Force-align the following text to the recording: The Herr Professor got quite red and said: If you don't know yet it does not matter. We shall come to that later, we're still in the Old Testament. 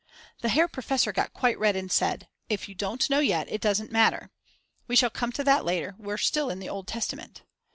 The 0.39 0.49
Herr 0.49 0.67
Professor 0.67 1.11
got 1.11 1.31
quite 1.31 1.59
red 1.59 1.75
and 1.75 1.91
said: 1.91 2.27
If 2.49 2.67
you 2.67 2.73
don't 2.73 3.07
know 3.07 3.19
yet 3.19 3.47
it 3.51 3.61
does 3.61 3.79
not 3.79 3.91
matter. 3.91 4.31
We 4.87 4.95
shall 4.95 5.11
come 5.11 5.31
to 5.33 5.43
that 5.43 5.63
later, 5.63 5.93
we're 5.99 6.17
still 6.17 6.49
in 6.49 6.57
the 6.57 6.69
Old 6.69 6.87
Testament. 6.87 7.43